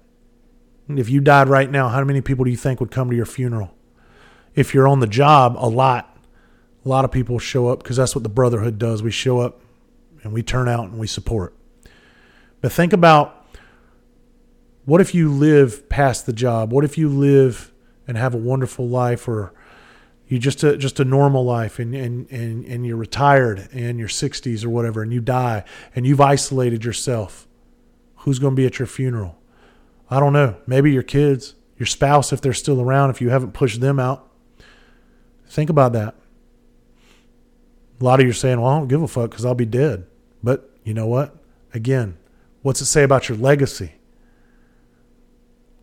[0.90, 3.26] If you died right now, how many people do you think would come to your
[3.26, 3.74] funeral?
[4.56, 6.13] If you're on the job, a lot.
[6.86, 9.02] A lot of people show up because that's what the brotherhood does.
[9.02, 9.62] We show up
[10.24, 11.56] and we turn out and we support.
[12.62, 13.48] But think about
[14.86, 16.72] what if you live past the job?
[16.72, 17.72] What if you live
[18.08, 19.54] and have a wonderful life or
[20.28, 24.08] you just a just a normal life and, and and and you're retired in your
[24.08, 25.64] 60s or whatever and you die
[25.96, 27.48] and you've isolated yourself
[28.18, 29.38] who's going to be at your funeral
[30.14, 30.58] I don't know.
[30.68, 34.30] Maybe your kids, your spouse, if they're still around, if you haven't pushed them out.
[35.48, 36.14] Think about that.
[38.00, 39.66] A lot of you are saying, well, I don't give a fuck because I'll be
[39.66, 40.06] dead.
[40.42, 41.36] But you know what?
[41.74, 42.18] Again,
[42.62, 43.94] what's it say about your legacy?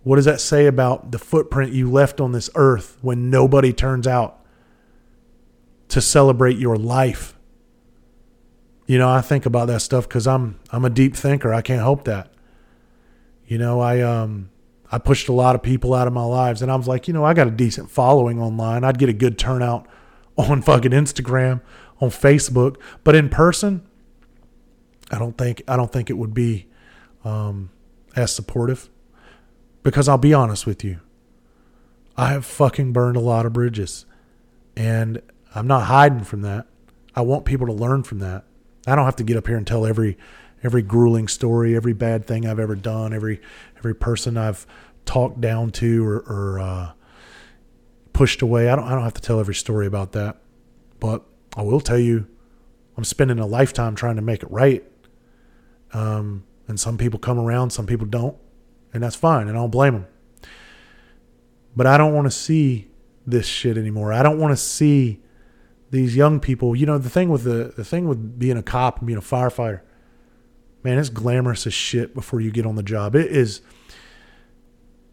[0.02, 4.06] What does that say about the footprint you left on this earth when nobody turns
[4.06, 4.38] out
[5.88, 7.34] to celebrate your life?
[8.86, 11.54] You know, I think about that stuff because I'm I'm a deep thinker.
[11.54, 12.32] I can't help that.
[13.46, 14.50] You know, I um
[14.90, 17.14] I pushed a lot of people out of my lives and I was like, you
[17.14, 18.84] know, I got a decent following online.
[18.84, 19.86] I'd get a good turnout
[20.36, 21.60] on fucking Instagram,
[22.00, 23.86] on Facebook, but in person,
[25.10, 26.66] I don't think I don't think it would be
[27.24, 27.70] um,
[28.16, 28.88] as supportive.
[29.82, 31.00] Because I'll be honest with you,
[32.16, 34.04] I have fucking burned a lot of bridges,
[34.76, 35.22] and
[35.54, 36.66] I'm not hiding from that.
[37.14, 38.44] I want people to learn from that.
[38.86, 40.18] I don't have to get up here and tell every
[40.62, 43.40] every grueling story, every bad thing I've ever done, every
[43.78, 44.66] every person I've
[45.06, 46.92] talked down to or, or uh,
[48.12, 48.68] pushed away.
[48.68, 50.36] I don't I don't have to tell every story about that,
[50.98, 51.24] but
[51.56, 52.26] I will tell you,
[52.96, 54.84] I'm spending a lifetime trying to make it right.
[55.92, 58.36] Um, and some people come around, some people don't,
[58.92, 60.06] and that's fine, and I don't blame them.
[61.74, 62.88] But I don't want to see
[63.26, 64.12] this shit anymore.
[64.12, 65.20] I don't want to see
[65.90, 66.76] these young people.
[66.76, 69.22] You know, the thing with the the thing with being a cop and being a
[69.22, 69.80] firefighter
[70.82, 73.14] man, it's glamorous as shit before you get on the job.
[73.14, 73.60] It is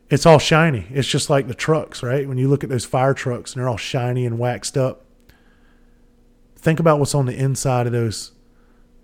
[0.09, 0.87] it's all shiny.
[0.89, 2.27] It's just like the trucks, right?
[2.27, 5.03] When you look at those fire trucks and they're all shiny and waxed up.
[6.57, 8.33] Think about what's on the inside of those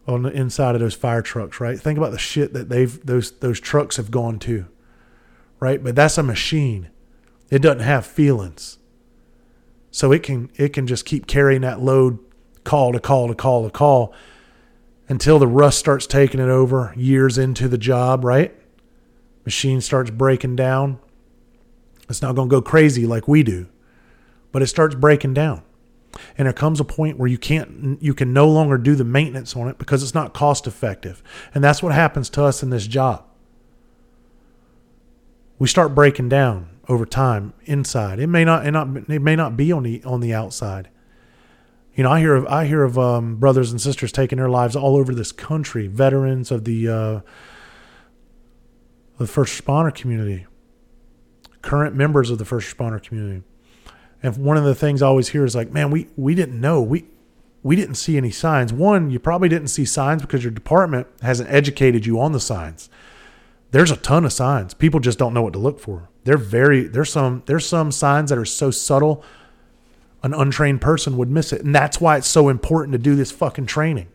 [0.05, 1.79] on the inside of those fire trucks, right?
[1.79, 4.67] Think about the shit that they've those those trucks have gone to.
[5.59, 5.81] Right?
[5.81, 6.89] But that's a machine.
[7.49, 8.79] It doesn't have feelings.
[9.91, 12.19] So it can it can just keep carrying that load
[12.63, 14.13] call to call to call to call
[15.07, 18.55] until the rust starts taking it over years into the job, right?
[19.45, 20.99] Machine starts breaking down.
[22.09, 23.67] It's not going to go crazy like we do,
[24.51, 25.63] but it starts breaking down.
[26.37, 29.55] And there comes a point where you can't you can no longer do the maintenance
[29.55, 31.23] on it because it's not cost effective.
[31.53, 33.25] And that's what happens to us in this job.
[35.59, 38.19] We start breaking down over time inside.
[38.19, 40.89] It may not, it not it may not be on the on the outside.
[41.95, 44.75] You know, I hear of I hear of um, brothers and sisters taking their lives
[44.75, 45.87] all over this country.
[45.87, 47.19] Veterans of the uh,
[49.19, 50.45] the first responder community,
[51.61, 53.43] current members of the first responder community,
[54.23, 56.81] and one of the things I always hear is like, "Man, we we didn't know
[56.81, 57.05] we
[57.61, 58.73] we didn't see any signs.
[58.73, 62.89] One, you probably didn't see signs because your department hasn't educated you on the signs.
[63.71, 64.73] There's a ton of signs.
[64.73, 66.09] People just don't know what to look for.
[66.23, 69.23] They're very there's some there's some signs that are so subtle."
[70.23, 71.63] an untrained person would miss it.
[71.63, 74.07] And that's why it's so important to do this fucking training.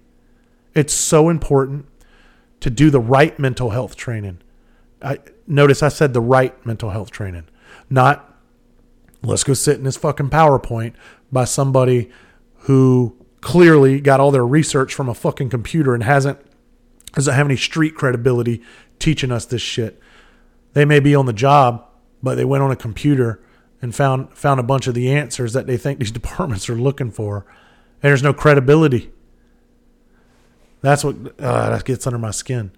[0.75, 1.87] It's so important
[2.61, 4.39] to do the right mental health training.
[5.03, 7.45] I notice I said the right mental health training,
[7.89, 8.28] not
[9.23, 10.95] let's go sit in this fucking PowerPoint
[11.31, 12.11] by somebody
[12.63, 16.39] who clearly got all their research from a fucking computer and hasn't
[17.13, 18.63] doesn't have any street credibility
[18.99, 20.01] teaching us this shit.
[20.75, 21.85] They may be on the job,
[22.23, 23.43] but they went on a computer
[23.81, 27.11] and found found a bunch of the answers that they think these departments are looking
[27.11, 27.47] for,
[28.03, 29.11] and there's no credibility.
[30.81, 32.71] That's what uh, that gets under my skin.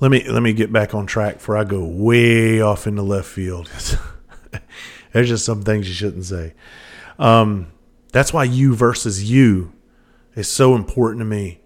[0.00, 3.28] Let me let me get back on track before I go way off into left
[3.28, 3.70] field.
[5.14, 6.54] There's just some things you shouldn't say.
[7.20, 7.68] Um,
[8.10, 9.72] that's why you versus you
[10.34, 11.60] is so important to me.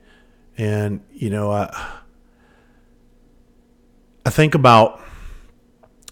[0.58, 1.96] And you know, I
[4.26, 5.00] I think about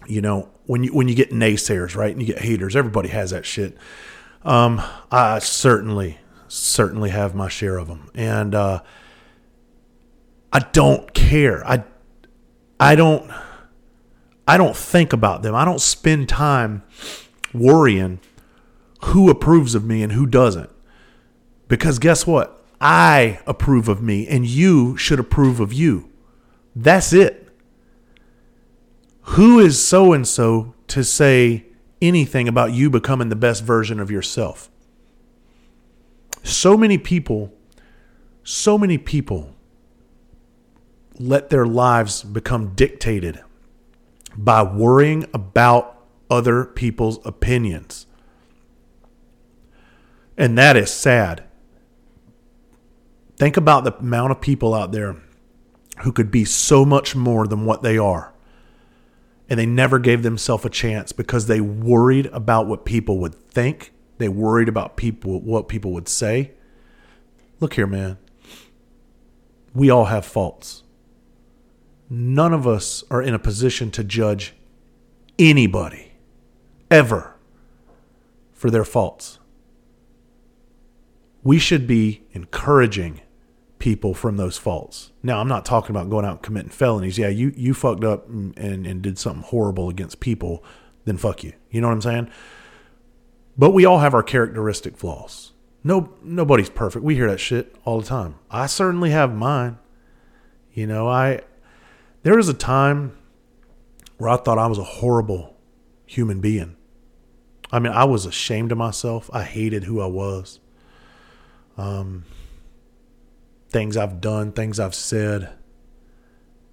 [0.07, 2.75] you know when you when you get naysayers, right, and you get haters.
[2.75, 3.77] Everybody has that shit.
[4.43, 8.81] Um, I certainly certainly have my share of them, and uh,
[10.51, 11.63] I don't care.
[11.67, 11.83] I
[12.79, 13.29] I don't
[14.47, 15.53] I don't think about them.
[15.53, 16.81] I don't spend time
[17.53, 18.19] worrying
[19.05, 20.69] who approves of me and who doesn't.
[21.67, 22.63] Because guess what?
[22.79, 26.09] I approve of me and you should approve of you.
[26.75, 27.49] That's it.
[29.21, 31.65] Who is so and so to say
[32.01, 34.69] anything about you becoming the best version of yourself?
[36.43, 37.53] So many people,
[38.43, 39.53] so many people
[41.19, 43.43] let their lives become dictated
[44.37, 45.96] by worrying about
[46.29, 48.05] other people's opinions.
[50.37, 51.43] And that is sad.
[53.37, 55.17] Think about the amount of people out there
[55.99, 58.33] who could be so much more than what they are.
[59.49, 63.93] And they never gave themselves a chance because they worried about what people would think.
[64.17, 66.51] They worried about people what people would say.
[67.59, 68.17] Look here, man.
[69.73, 70.83] We all have faults
[72.09, 74.53] none of us are in a position to judge
[75.37, 76.06] anybody
[76.89, 77.35] ever
[78.53, 79.39] for their faults.
[81.43, 83.21] We should be encouraging
[83.79, 85.11] people from those faults.
[85.21, 87.17] Now, I'm not talking about going out and committing felonies.
[87.17, 90.63] Yeah, you, you fucked up and, and did something horrible against people,
[91.05, 91.53] then fuck you.
[91.69, 92.29] You know what I'm saying?
[93.57, 95.53] But we all have our characteristic flaws.
[95.83, 97.03] No, nobody's perfect.
[97.03, 98.35] We hear that shit all the time.
[98.51, 99.77] I certainly have mine.
[100.73, 101.41] You know, I
[102.23, 103.17] there was a time
[104.17, 105.55] where I thought I was a horrible
[106.05, 106.75] human being.
[107.71, 109.29] I mean, I was ashamed of myself.
[109.33, 110.59] I hated who I was.
[111.77, 112.23] Um,
[113.69, 115.49] things I've done, things I've said.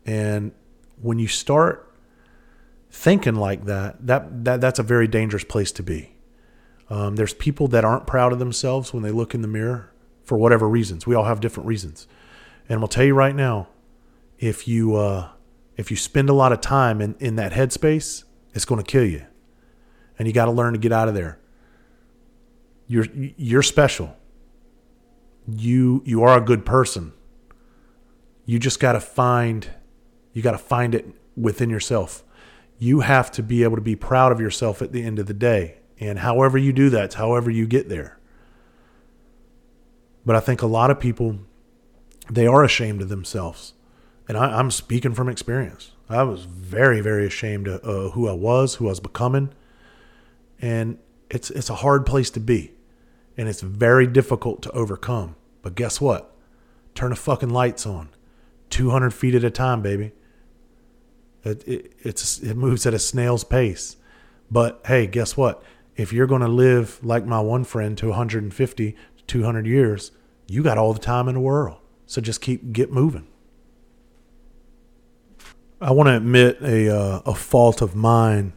[0.06, 0.52] And
[1.00, 1.92] when you start
[2.90, 6.14] thinking like that, that, that that's a very dangerous place to be.
[6.88, 10.38] Um, there's people that aren't proud of themselves when they look in the mirror for
[10.38, 11.06] whatever reasons.
[11.06, 12.06] We all have different reasons.
[12.68, 13.68] And I'll tell you right now,
[14.38, 15.30] if you uh,
[15.76, 19.04] if you spend a lot of time in, in that headspace, it's going to kill
[19.04, 19.26] you.
[20.18, 21.38] And you got to learn to get out of there.
[22.86, 24.16] You're you're special.
[25.46, 27.12] You you are a good person.
[28.46, 29.68] You just got to find
[30.32, 32.22] you got to find it within yourself.
[32.78, 35.34] You have to be able to be proud of yourself at the end of the
[35.34, 35.78] day.
[35.98, 38.18] And however you do that, however you get there.
[40.26, 41.38] But I think a lot of people
[42.30, 43.74] they are ashamed of themselves
[44.28, 45.92] and I, am speaking from experience.
[46.08, 49.50] I was very, very ashamed of uh, who I was, who I was becoming,
[50.64, 50.96] and
[51.28, 52.72] it's it's a hard place to be,
[53.36, 55.36] and it's very difficult to overcome.
[55.60, 56.34] But guess what?
[56.94, 58.08] Turn the fucking lights on,
[58.70, 60.12] 200 feet at a time, baby.
[61.44, 63.98] It, it it's it moves at a snail's pace.
[64.50, 65.62] But hey, guess what?
[65.96, 68.96] If you're going to live like my one friend to 150 to
[69.26, 70.12] 200 years,
[70.46, 71.78] you got all the time in the world.
[72.06, 73.26] So just keep get moving.
[75.78, 78.54] I want to admit a uh, a fault of mine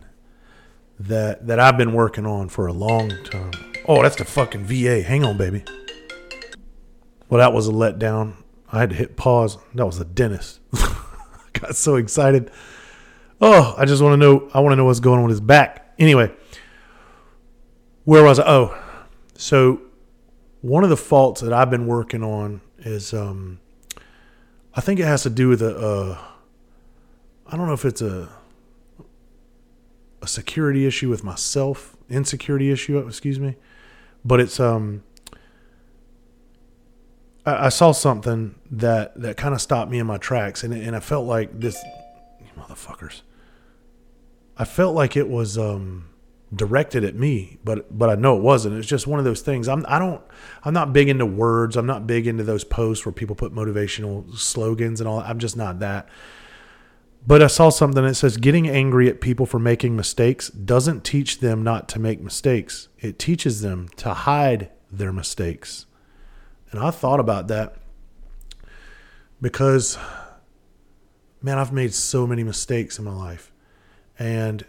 [1.00, 3.52] that that I've been working on for a long time.
[3.88, 5.02] Oh, that's the fucking VA.
[5.02, 5.64] Hang on, baby.
[7.30, 8.36] Well, that was a letdown.
[8.72, 9.58] I had to hit pause.
[9.76, 10.60] That was the dentist.
[11.54, 12.52] Got so excited.
[13.40, 14.50] Oh, I just want to know.
[14.54, 15.94] I want to know what's going on with his back.
[16.00, 16.32] Anyway,
[18.04, 18.48] where was I?
[18.48, 18.78] Oh,
[19.36, 19.82] so
[20.62, 23.60] one of the faults that I've been working on is, um,
[24.74, 25.76] I think it has to do with a.
[25.76, 26.18] Uh,
[27.50, 28.30] I don't know if it's a
[30.22, 33.55] a security issue with myself, insecurity issue, excuse me,
[34.26, 35.03] but it's um
[37.45, 40.95] I, I saw something that that kind of stopped me in my tracks, and and
[40.95, 41.84] I felt like this
[42.57, 43.22] motherfuckers.
[44.57, 46.09] I felt like it was um
[46.53, 48.76] directed at me, but but I know it wasn't.
[48.76, 49.68] It's just one of those things.
[49.68, 50.22] I'm I don't
[50.63, 51.78] I'm not big into words.
[51.78, 55.20] I'm not big into those posts where people put motivational slogans and all.
[55.20, 56.09] I'm just not that.
[57.28, 61.39] But I saw something that says getting angry at people for making mistakes doesn't teach
[61.39, 62.88] them not to make mistakes.
[62.99, 65.88] It teaches them to hide their mistakes.
[66.71, 67.75] And I thought about that
[69.41, 69.97] because,
[71.41, 73.51] man, I've made so many mistakes in my life.
[74.17, 74.65] And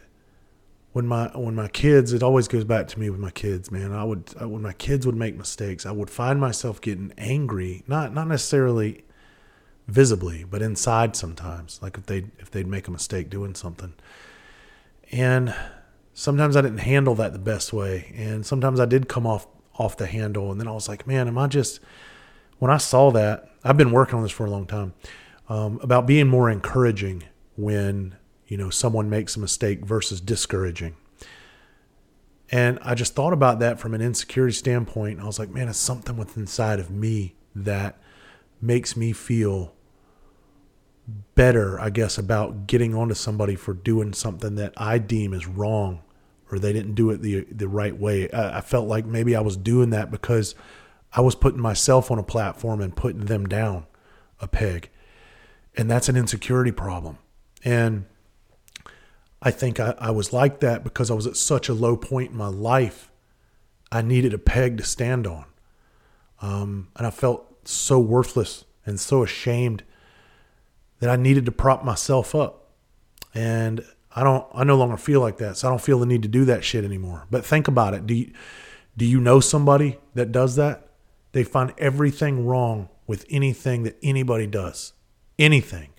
[0.93, 3.93] when my when my kids, it always goes back to me with my kids, man.
[3.93, 8.13] I would when my kids would make mistakes, I would find myself getting angry, not
[8.13, 9.05] not necessarily
[9.89, 11.81] visibly, but inside sometimes.
[11.83, 13.95] Like if they if they'd make a mistake doing something,
[15.11, 15.55] and
[16.13, 19.97] sometimes I didn't handle that the best way, and sometimes I did come off off
[19.97, 21.81] the handle, and then I was like, man, am I just
[22.59, 23.51] when I saw that?
[23.65, 24.95] I've been working on this for a long time
[25.49, 27.25] um, about being more encouraging
[27.57, 28.15] when
[28.47, 30.97] you know someone makes a mistake versus discouraging.
[32.51, 35.15] And I just thought about that from an insecurity standpoint.
[35.15, 37.99] And I was like, man, it's something within inside of me that
[38.59, 39.75] makes me feel
[41.35, 46.03] better, I guess, about getting onto somebody for doing something that I deem is wrong
[46.51, 48.31] or they didn't do it the the right way.
[48.31, 50.55] I, I, felt like maybe I was doing that because
[51.13, 53.87] I was putting myself on a platform and putting them down
[54.41, 54.91] a peg.
[55.77, 57.19] And that's an insecurity problem.
[57.65, 58.07] And
[59.41, 62.33] I think I, I was like that because I was at such a low point
[62.33, 63.11] in my life.
[63.91, 65.45] I needed a peg to stand on.
[66.43, 69.83] Um, and I felt so worthless and so ashamed
[71.01, 72.71] that I needed to prop myself up.
[73.35, 73.85] And
[74.15, 75.57] I don't I no longer feel like that.
[75.57, 77.27] So I don't feel the need to do that shit anymore.
[77.31, 78.07] But think about it.
[78.07, 78.33] Do you
[78.97, 80.89] do you know somebody that does that?
[81.33, 84.93] They find everything wrong with anything that anybody does.
[85.39, 85.91] Anything.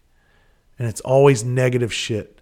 [0.78, 2.42] And it's always negative shit.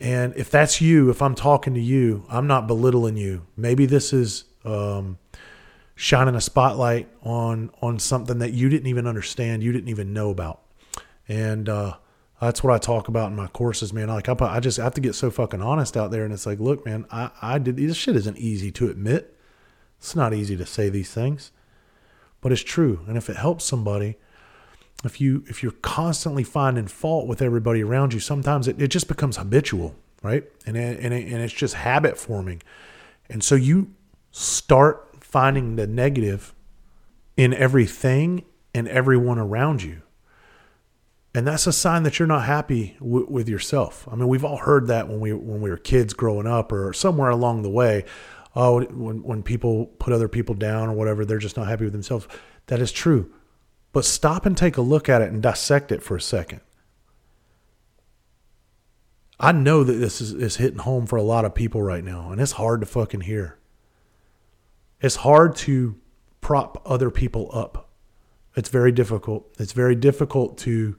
[0.00, 3.46] And if that's you, if I'm talking to you, I'm not belittling you.
[3.56, 5.18] Maybe this is um,
[5.94, 10.30] shining a spotlight on on something that you didn't even understand, you didn't even know
[10.30, 10.62] about.
[11.30, 11.94] And uh,
[12.40, 14.08] that's what I talk about in my courses, man.
[14.08, 16.58] Like I, I just have to get so fucking honest out there, and it's like,
[16.58, 19.38] look, man, I, I did this shit isn't easy to admit.
[19.98, 21.52] It's not easy to say these things,
[22.40, 23.04] but it's true.
[23.06, 24.16] And if it helps somebody,
[25.04, 29.06] if you if you're constantly finding fault with everybody around you, sometimes it, it just
[29.06, 30.42] becomes habitual, right?
[30.66, 32.60] And it, and it, and it's just habit forming,
[33.28, 33.94] and so you
[34.32, 36.56] start finding the negative
[37.36, 40.02] in everything and everyone around you
[41.34, 44.08] and that's a sign that you're not happy w- with yourself.
[44.10, 46.92] I mean, we've all heard that when we when we were kids growing up, or
[46.92, 48.04] somewhere along the way.
[48.56, 51.92] Oh, when when people put other people down or whatever, they're just not happy with
[51.92, 52.26] themselves.
[52.66, 53.32] That is true,
[53.92, 56.60] but stop and take a look at it and dissect it for a second.
[59.38, 62.30] I know that this is, is hitting home for a lot of people right now,
[62.30, 63.58] and it's hard to fucking hear.
[65.00, 65.96] It's hard to
[66.40, 67.88] prop other people up.
[68.54, 69.48] It's very difficult.
[69.58, 70.98] It's very difficult to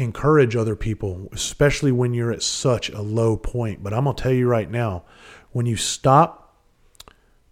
[0.00, 3.82] encourage other people, especially when you're at such a low point.
[3.82, 5.04] But I'm going to tell you right now
[5.52, 6.56] when you stop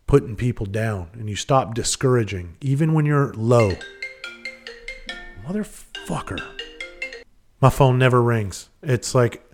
[0.07, 3.73] putting people down and you stop discouraging, even when you're low,
[5.47, 6.43] motherfucker,
[7.61, 8.71] my phone never rings.
[8.83, 9.45] It's like,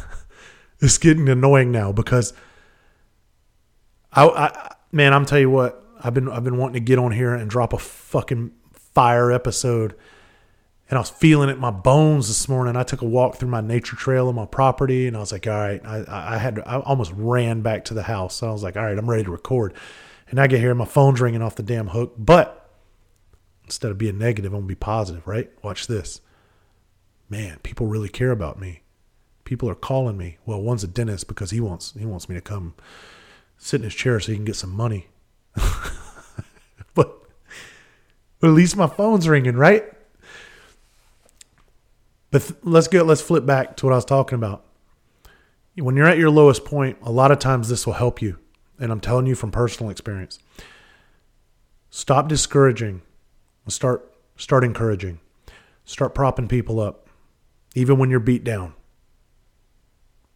[0.80, 2.32] it's getting annoying now because
[4.12, 7.12] I, I man, I'm tell you what, I've been I've been wanting to get on
[7.12, 9.94] here and drop a fucking fire episode
[10.88, 12.74] and I was feeling it in my bones this morning.
[12.74, 15.46] I took a walk through my nature trail on my property, and I was like,
[15.46, 18.42] all right, I, I had I almost ran back to the house.
[18.42, 19.74] I was like, all right, I'm ready to record.
[20.30, 22.14] And I get here, my phone's ringing off the damn hook.
[22.16, 22.70] But
[23.64, 25.50] instead of being negative, I'm gonna be positive, right?
[25.62, 26.22] Watch this.
[27.28, 28.82] Man, people really care about me.
[29.44, 30.38] People are calling me.
[30.46, 32.74] Well, one's a dentist because he wants he wants me to come
[33.58, 35.08] sit in his chair so he can get some money.
[36.94, 37.22] but
[38.40, 39.84] but at least my phone's ringing, right?
[42.30, 44.64] But th- let's get let's flip back to what I was talking about.
[45.76, 48.38] When you're at your lowest point, a lot of times this will help you,
[48.78, 50.38] and I'm telling you from personal experience.
[51.90, 53.02] Stop discouraging.
[53.68, 55.20] Start start encouraging.
[55.84, 57.08] Start propping people up,
[57.74, 58.74] even when you're beat down.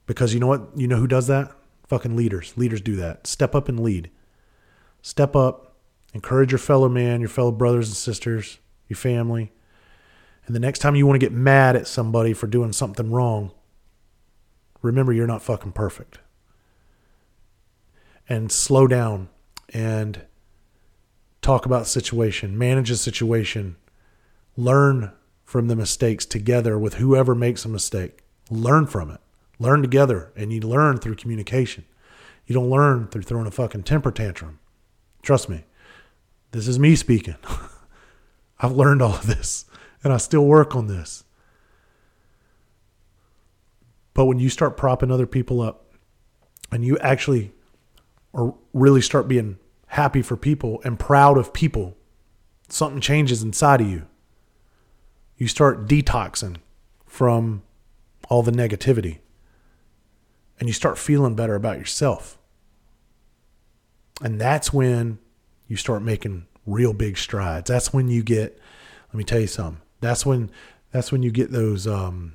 [0.06, 0.70] Because you know what?
[0.76, 1.52] You know who does that?
[1.88, 2.54] Fucking leaders.
[2.56, 3.26] Leaders do that.
[3.26, 4.10] Step up and lead.
[5.02, 5.74] Step up,
[6.14, 9.52] encourage your fellow man, your fellow brothers and sisters, your family
[10.46, 13.52] and the next time you want to get mad at somebody for doing something wrong,
[14.80, 16.18] remember you're not fucking perfect.
[18.28, 19.28] And slow down
[19.72, 20.22] and
[21.42, 23.76] talk about situation, manage the situation,
[24.56, 25.12] learn
[25.44, 28.20] from the mistakes together with whoever makes a mistake.
[28.50, 29.20] Learn from it.
[29.58, 31.84] Learn together, and you learn through communication.
[32.46, 34.58] You don't learn through throwing a fucking temper tantrum.
[35.22, 35.64] Trust me.
[36.50, 37.36] This is me speaking.
[38.58, 39.66] I've learned all of this
[40.04, 41.24] and I still work on this.
[44.14, 45.94] But when you start propping other people up
[46.70, 47.52] and you actually
[48.32, 51.96] or really start being happy for people and proud of people
[52.68, 54.06] something changes inside of you.
[55.36, 56.56] You start detoxing
[57.04, 57.62] from
[58.28, 59.18] all the negativity
[60.58, 62.38] and you start feeling better about yourself.
[64.22, 65.18] And that's when
[65.66, 67.68] you start making real big strides.
[67.68, 68.58] That's when you get,
[69.08, 69.82] let me tell you something.
[70.02, 70.50] That's when
[70.90, 72.34] that's when you get those um,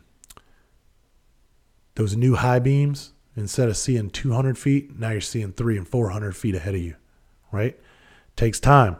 [1.94, 3.14] those new high beams.
[3.36, 6.96] Instead of seeing 200 feet, now you're seeing three and 400 feet ahead of you,
[7.52, 7.80] right?
[8.36, 8.98] Takes time,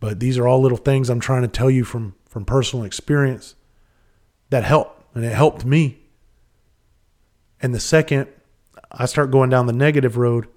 [0.00, 3.54] but these are all little things I'm trying to tell you from from personal experience
[4.50, 6.00] that help, and it helped me.
[7.62, 8.28] And the second
[8.92, 10.48] I start going down the negative road,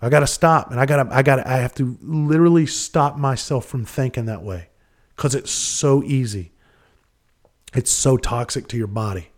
[0.00, 2.66] I got to stop and I got to I got to I have to literally
[2.66, 4.68] stop myself from thinking that way
[5.16, 6.52] cuz it's so easy.
[7.74, 9.30] It's so toxic to your body.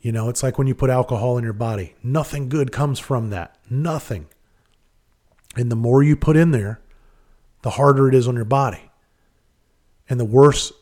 [0.00, 1.94] You know, it's like when you put alcohol in your body.
[2.02, 3.56] Nothing good comes from that.
[3.70, 4.26] Nothing.
[5.56, 6.80] And the more you put in there,
[7.62, 8.90] the harder it is on your body.
[10.08, 10.72] And the worse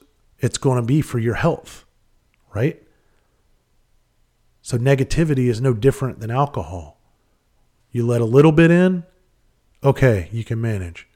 [0.41, 1.85] it's going to be for your health,
[2.53, 2.83] right?
[4.61, 7.01] So negativity is no different than alcohol.
[7.93, 9.05] You let a little bit in,
[9.85, 11.07] okay, you can manage.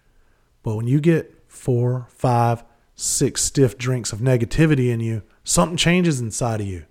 [0.63, 2.63] But when you get four, five,
[2.97, 6.87] six stiff drinks of negativity in you, something changes inside of you.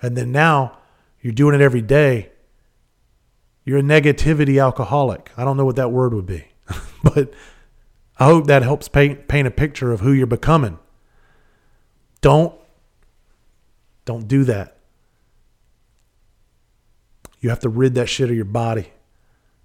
[0.00, 0.78] And then now
[1.20, 2.30] you're doing it every day.
[3.64, 5.30] You're a negativity alcoholic.
[5.36, 6.46] I don't know what that word would be,
[7.04, 7.32] but
[8.18, 10.78] I hope that helps paint paint a picture of who you're becoming.
[12.22, 12.58] Don't
[14.04, 14.78] don't do that.
[17.40, 18.92] You have to rid that shit of your body.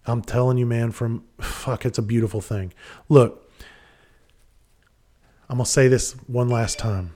[0.06, 2.74] I'm telling you, man, from fuck, it's a beautiful thing.
[3.10, 3.47] Look,
[5.50, 7.16] I'm gonna say this one last time.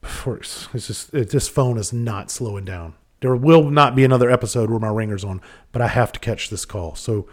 [0.00, 2.94] Before it's just it, this phone is not slowing down.
[3.20, 5.40] There will not be another episode where my ringer's on,
[5.72, 6.94] but I have to catch this call.
[6.94, 7.26] So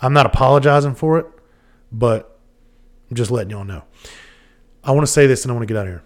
[0.00, 1.26] I'm not apologizing for it,
[1.90, 2.38] but
[3.10, 3.82] I'm just letting y'all know.
[4.84, 6.04] I want to say this and I want to get out of here.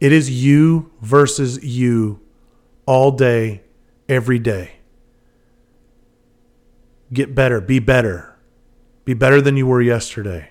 [0.00, 2.20] It is you versus you
[2.86, 3.62] all day,
[4.08, 4.76] every day.
[7.12, 7.60] Get better.
[7.60, 8.34] Be better.
[9.04, 10.50] Be better than you were yesterday.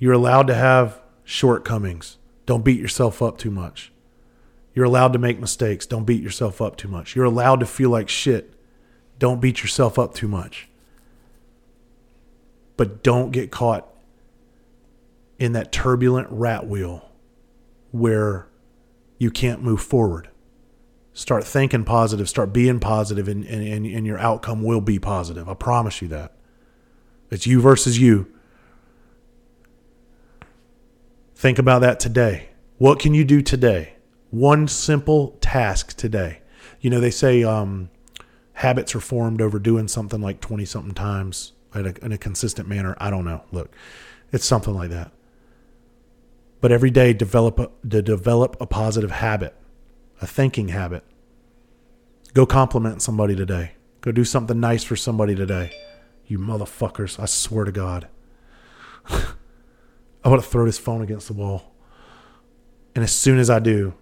[0.00, 2.18] You're allowed to have shortcomings.
[2.46, 3.92] Don't beat yourself up too much.
[4.74, 5.86] You're allowed to make mistakes.
[5.86, 7.14] Don't beat yourself up too much.
[7.14, 8.52] You're allowed to feel like shit.
[9.20, 10.68] Don't beat yourself up too much.
[12.76, 13.86] But don't get caught
[15.38, 17.08] in that turbulent rat wheel
[17.92, 18.48] where
[19.18, 20.30] you can't move forward
[21.12, 25.48] start thinking positive, start being positive, and, and, and your outcome will be positive.
[25.48, 26.34] I promise you that.
[27.30, 28.26] It's you versus you.
[31.40, 32.50] Think about that today.
[32.76, 33.94] What can you do today?
[34.28, 36.42] One simple task today.
[36.82, 37.88] You know, they say um,
[38.52, 42.68] habits are formed over doing something like 20 something times in a, in a consistent
[42.68, 42.94] manner.
[43.00, 43.42] I don't know.
[43.52, 43.74] Look,
[44.30, 45.12] it's something like that.
[46.60, 49.56] But every day, develop a, to develop a positive habit
[50.20, 51.04] a thinking habit.
[52.34, 53.72] Go compliment somebody today.
[54.02, 55.72] Go do something nice for somebody today.
[56.26, 58.08] You motherfuckers, I swear to God.
[60.24, 61.72] I want to throw this phone against the wall.
[62.94, 63.94] And as soon as I do,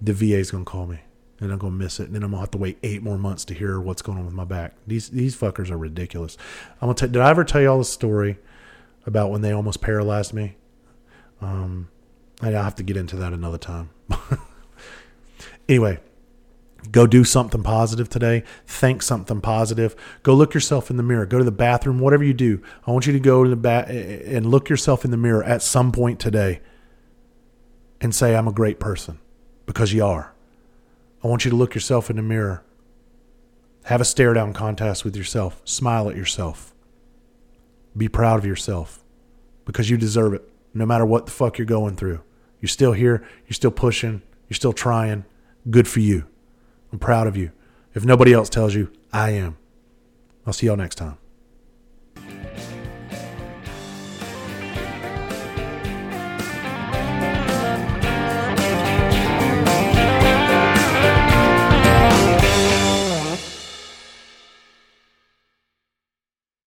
[0.00, 1.00] the VA is going to call me.
[1.40, 2.06] And I'm going to miss it.
[2.06, 4.18] And then I'm going to have to wait eight more months to hear what's going
[4.18, 4.74] on with my back.
[4.86, 6.36] These these fuckers are ridiculous.
[6.80, 8.38] I'm gonna tell, did I ever tell you all the story
[9.06, 10.56] about when they almost paralyzed me?
[11.40, 11.88] Um,
[12.42, 13.88] I have to get into that another time.
[15.70, 16.00] Anyway,
[16.90, 18.44] go do something positive today.
[18.66, 19.94] Think something positive.
[20.22, 21.26] Go look yourself in the mirror.
[21.26, 22.62] Go to the bathroom, whatever you do.
[22.86, 25.62] I want you to go to the bat and look yourself in the mirror at
[25.62, 26.60] some point today
[28.00, 29.18] and say, I'm a great person
[29.66, 30.34] because you are.
[31.22, 32.64] I want you to look yourself in the mirror.
[33.84, 35.60] Have a stare down contest with yourself.
[35.64, 36.74] Smile at yourself.
[37.96, 39.04] Be proud of yourself
[39.64, 42.20] because you deserve it no matter what the fuck you're going through.
[42.60, 43.26] You're still here.
[43.46, 44.22] You're still pushing.
[44.48, 45.24] You're still trying.
[45.68, 46.26] Good for you.
[46.92, 47.52] I'm proud of you.
[47.94, 49.56] If nobody else tells you, I am.
[50.46, 51.18] I'll see y'all next time.